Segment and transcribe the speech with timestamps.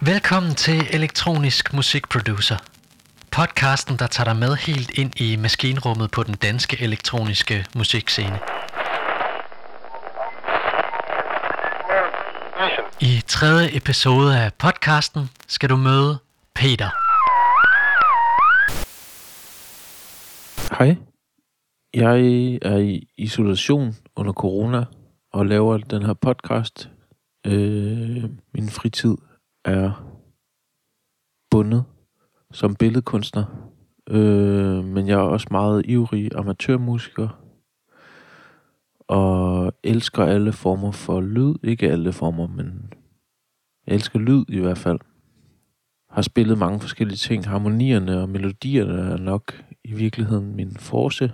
[0.00, 2.56] Velkommen til Elektronisk Musikproducer.
[3.30, 8.38] Podcasten, der tager dig med helt ind i maskinrummet på den danske elektroniske musikscene.
[13.00, 16.18] I tredje episode af podcasten skal du møde
[16.54, 16.90] Peter.
[20.78, 20.96] Hej.
[21.94, 22.18] Jeg
[22.62, 24.84] er i isolation under corona
[25.32, 26.90] og laver den her podcast.
[27.46, 29.16] Øh, min fritid
[29.64, 30.16] er
[31.50, 31.84] bundet
[32.52, 33.44] som billedkunstner.
[34.10, 37.28] Øh, men jeg er også meget ivrig amatørmusiker.
[39.08, 41.54] Og elsker alle former for lyd.
[41.62, 42.92] Ikke alle former, men
[43.86, 44.98] jeg elsker lyd i hvert fald.
[46.10, 47.48] Har spillet mange forskellige ting.
[47.48, 51.32] Harmonierne og melodierne er nok i virkeligheden min force.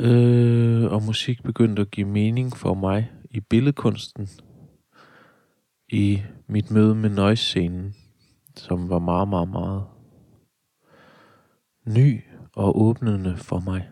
[0.00, 4.28] Øh, og musik begyndte at give mening for mig i billedkunsten.
[5.88, 7.94] I mit møde med noise-scenen,
[8.56, 9.84] som var meget, meget, meget
[11.86, 12.20] ny
[12.52, 13.88] og åbnende for mig.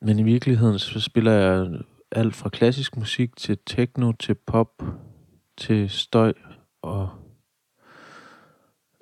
[0.00, 1.80] Men i virkeligheden så spiller jeg
[2.12, 4.82] alt fra klassisk musik til techno til pop
[5.56, 6.32] til støj
[6.82, 7.08] og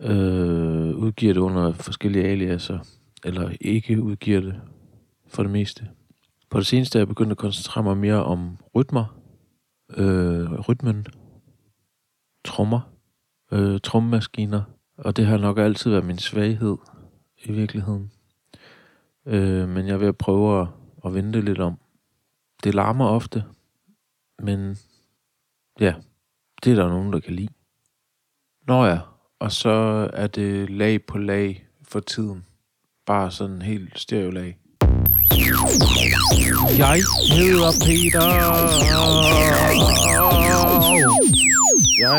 [0.00, 2.78] øh, udgiver det under forskellige aliaser,
[3.24, 4.60] eller ikke udgiver det
[5.26, 5.88] for det meste.
[6.50, 9.17] På det seneste er jeg begyndt at koncentrere mig mere om rytmer,
[9.96, 11.06] øh, rytmen,
[12.44, 12.80] trommer,
[13.52, 14.62] øh, trommemaskiner,
[14.98, 16.76] og det har nok altid været min svaghed
[17.44, 18.12] i virkeligheden.
[19.26, 20.68] Øh, men jeg er ved at prøve at,
[21.04, 21.78] at vende lidt om.
[22.64, 23.44] Det larmer ofte,
[24.42, 24.78] men
[25.80, 25.94] ja,
[26.64, 27.48] det er der nogen, der kan lide.
[28.66, 28.98] Nå ja,
[29.38, 32.44] og så er det lag på lag for tiden.
[33.06, 34.58] Bare sådan helt stereolag.
[36.78, 37.00] Jeg
[37.36, 39.67] hedder Peter.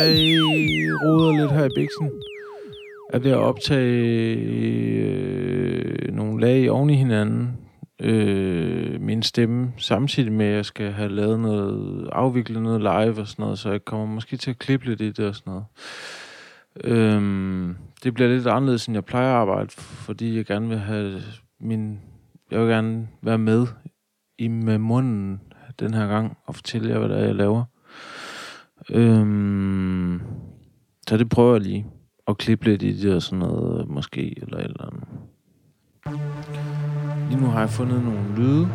[0.01, 2.11] Jeg roder lidt her i biksen.
[3.13, 4.35] Er ved at optage
[4.95, 7.57] øh, nogle lag oven i hinanden.
[8.01, 13.27] Øh, min stemme, samtidig med, at jeg skal have lavet noget, afviklet noget live og
[13.27, 15.65] sådan noget, så jeg kommer måske til at klippe lidt i det og sådan noget.
[16.83, 21.21] Øhm, det bliver lidt anderledes, end jeg plejer at arbejde, fordi jeg gerne vil have
[21.59, 21.99] min...
[22.51, 23.67] Jeg vil gerne være med
[24.37, 25.41] i med munden
[25.79, 27.63] den her gang og fortælle jer, hvad det er, jeg laver.
[28.89, 29.98] Øhm,
[31.09, 31.85] så det prøver jeg lige
[32.27, 35.03] at klippe lidt i det og sådan noget, måske, eller eller andet.
[37.29, 38.69] Lige nu har jeg fundet nogle lyde.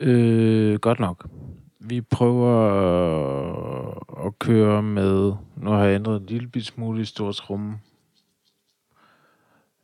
[0.00, 1.28] Øh, Øh, godt nok.
[1.80, 2.56] Vi prøver
[4.26, 5.32] at køre med...
[5.56, 7.76] Nu har jeg ændret en lille bit smule i stort rum.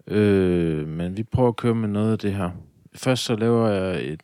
[0.07, 2.51] Øh, men vi prøver at køre med noget af det her.
[2.95, 4.23] Først så laver jeg et,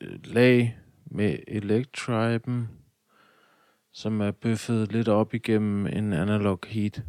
[0.00, 2.68] et lag med Electriben,
[3.92, 7.02] som er bøffet lidt op igennem en analog heat.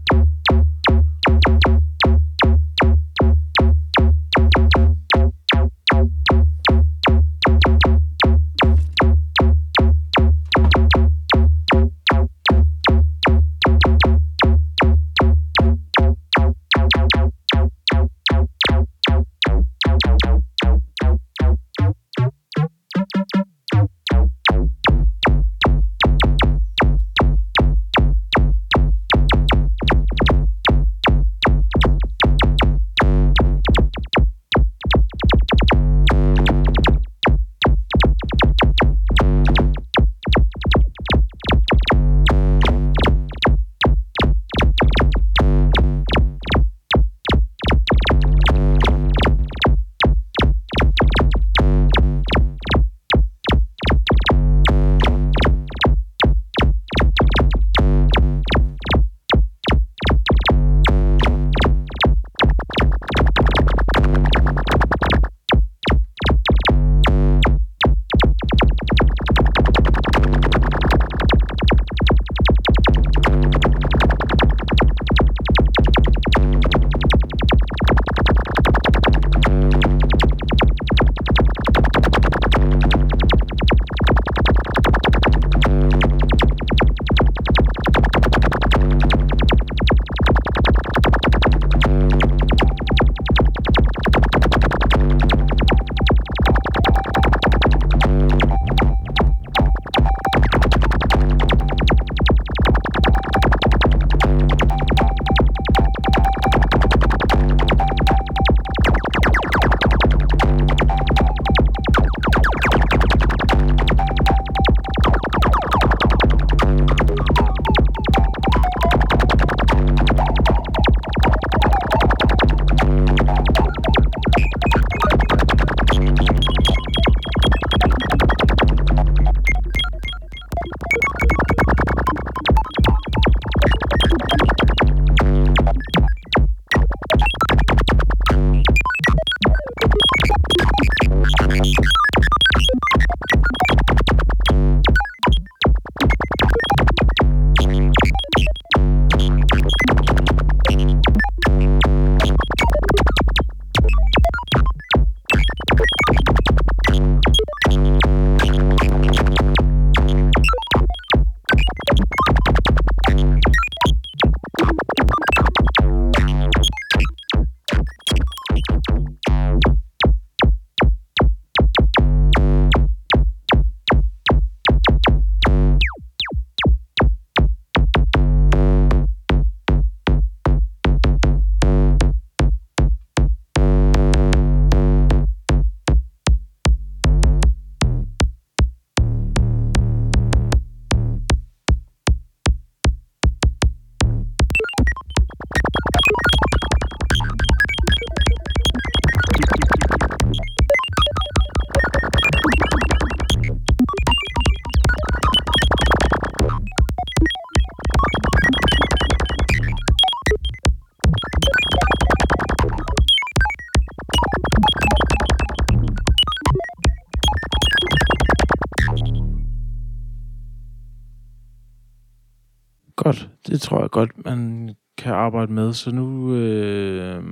[223.03, 223.29] Godt.
[223.47, 225.73] Det tror jeg godt, man kan arbejde med.
[225.73, 227.23] Så nu øh,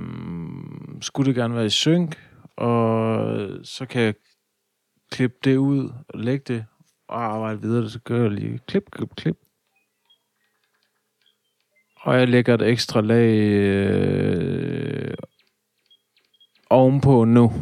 [1.00, 2.16] skulle det gerne være i synk,
[2.56, 3.26] og
[3.64, 4.14] så kan jeg
[5.12, 6.64] klippe det ud og lægge det
[7.08, 7.90] og arbejde videre.
[7.90, 9.36] Så gør jeg lige klip, klip, klip.
[12.00, 15.14] Og jeg lægger et ekstra lag øh,
[16.70, 17.52] ovenpå nu.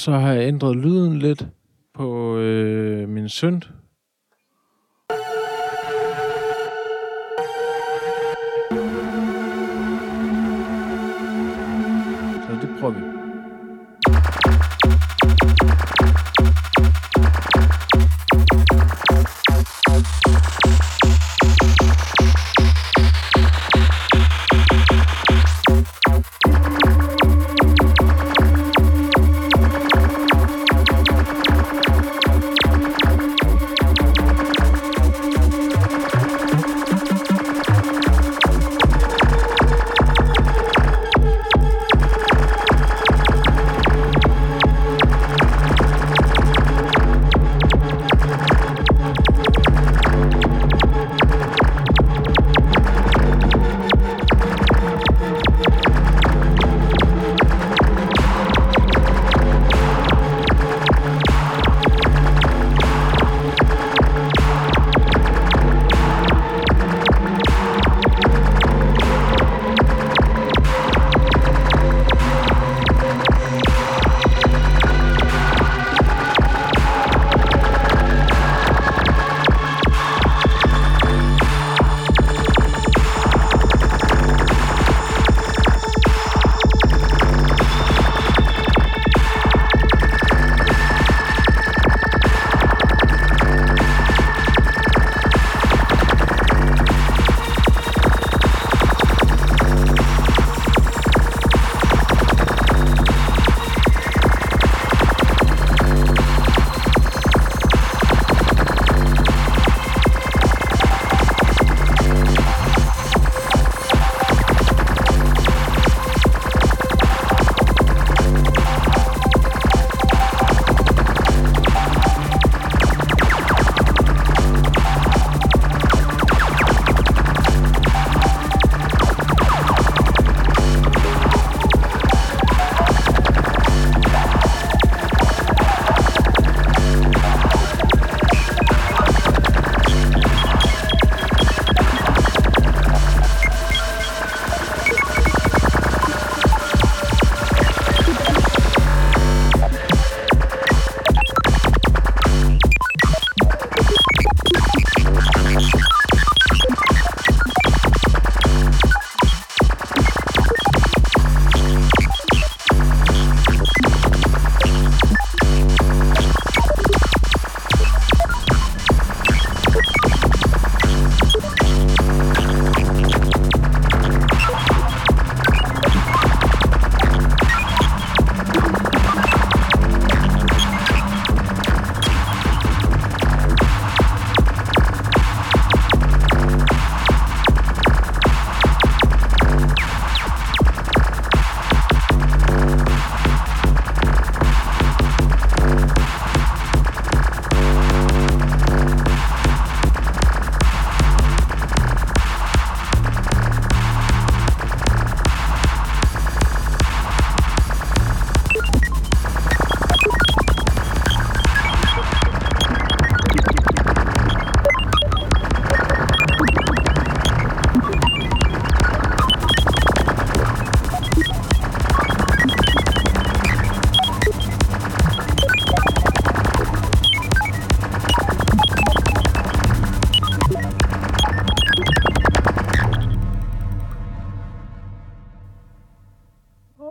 [0.00, 1.46] Så har jeg ændret lyden lidt
[1.94, 3.62] på øh, min søn.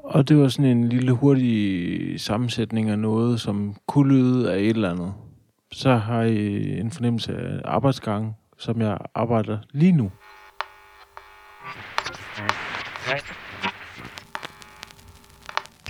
[0.10, 4.70] Og det var sådan en lille hurtig sammensætning af noget, som kunne lyde af et
[4.70, 5.14] eller andet.
[5.72, 10.12] Så har I øh, en fornemmelse af arbejdsgang, som jeg arbejder lige nu.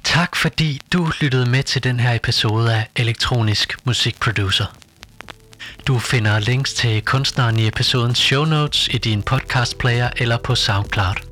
[0.04, 4.66] Tak fordi du lyttede med til den her episode af Elektronisk Musikproducer.
[5.88, 10.56] Du finder links til kunstneren i episodens show notes i din podcast player eller på
[10.56, 11.29] SoundCloud.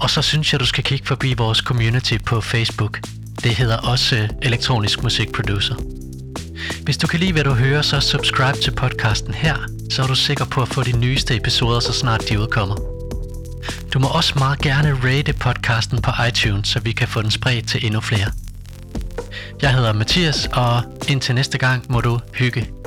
[0.00, 3.00] Og så synes jeg, du skal kigge forbi vores community på Facebook.
[3.42, 5.74] Det hedder også øh, Elektronisk Musikproducer.
[6.82, 9.56] Hvis du kan lide, hvad du hører, så subscribe til podcasten her,
[9.90, 12.76] så er du sikker på at få de nyeste episoder, så snart de udkommer.
[13.94, 17.68] Du må også meget gerne rate podcasten på iTunes, så vi kan få den spredt
[17.68, 18.30] til endnu flere.
[19.62, 22.79] Jeg hedder Mathias, og indtil næste gang må du hygge